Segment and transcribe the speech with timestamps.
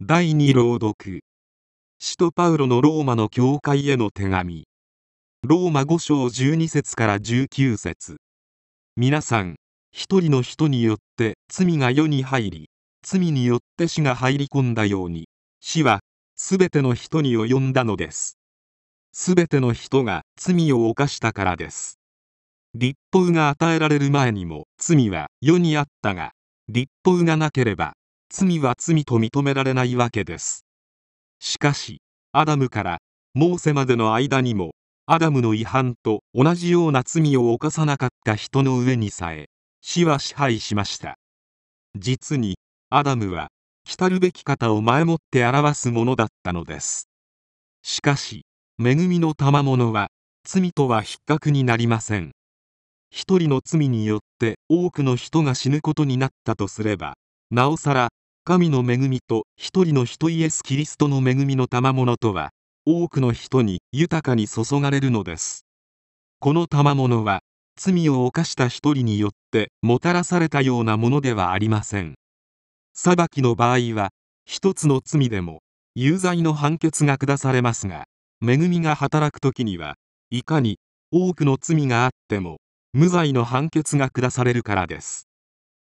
[0.00, 1.22] 第2朗読。
[2.00, 4.66] 使徒パウロのローマの教会への手紙。
[5.44, 8.16] ローマ5章12節から19節。
[8.96, 9.54] 皆さん
[9.92, 12.70] 一人の人によって罪が世に入り
[13.02, 15.28] 罪によって死が入り込んだように。
[15.60, 16.00] 死は
[16.34, 18.36] すべての人に及んだのです。
[19.12, 22.00] すべての人が罪を犯したからです。
[22.74, 26.32] 立法が与えられる前にも罪は世にあったが
[26.68, 27.94] 立法がなければ
[28.36, 30.64] 罪は罪と認められないわけです。
[31.38, 32.00] しかし
[32.32, 32.98] アダムから
[33.32, 34.72] モーセまでの間にも
[35.06, 39.46] アダムの違反と同じような罪を犯さなかった人の上にさえ
[39.82, 41.14] 死は支配しました。
[41.94, 42.56] 実に
[42.90, 43.50] アダムは
[43.84, 47.06] 来たるべき方を前もって表すものだったのです。
[47.84, 48.42] しかし
[48.84, 50.08] 恵みの賜物は
[50.42, 52.32] 罪とは比較になりません。
[53.10, 57.14] 一人の罪によって多くの人が死ぬことになったとすれば
[57.52, 58.08] なおさら
[58.46, 62.50] 神の恵みと一人の人イエス・キリストの恵みの賜物とは
[62.84, 65.64] 多くの人に豊かに注がれるのです。
[66.40, 67.40] この賜物は
[67.80, 72.16] 罪を犯した一人によってもたらされたようなものではありません。
[72.92, 74.10] 裁きの場合は
[74.44, 75.60] 一つの罪でも
[75.94, 78.04] 有罪の判決が下されますが
[78.46, 79.94] 恵みが働く時には
[80.28, 80.78] いかに
[81.10, 82.58] 多くの罪があっても
[82.92, 85.28] 無罪の判決が下されるからです。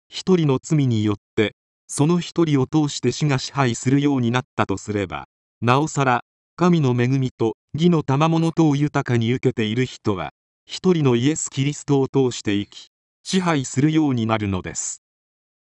[0.10, 1.56] 一人の罪によって
[1.94, 5.26] その一人を通して死が支配するようになったとすれば
[5.62, 6.24] なおさら
[6.56, 10.30] 神の恵みと義の賜物とを豊かに受けている人は
[10.66, 12.88] 一人のイエス・キリストを通して生き
[13.24, 15.02] 支配するようになるのです。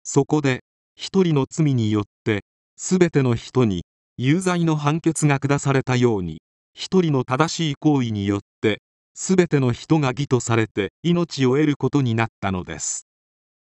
[0.03, 0.65] そこで
[0.97, 2.41] 一人の罪によって
[2.77, 3.85] 全ての人に
[4.17, 6.43] 有罪の判決が下されたように
[6.75, 8.83] 一人の正しい行為によって
[9.15, 13.08] 全ての人が義とされて命を得ることになったのです。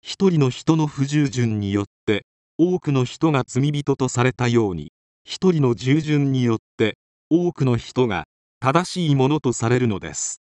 [0.02, 2.26] 一人の人の不従順によって
[2.58, 4.92] 多くの人が罪人とされたように
[5.24, 6.98] 一人の従順によって
[7.30, 8.26] 多くの人が
[8.60, 10.42] 正しいものとされるのです。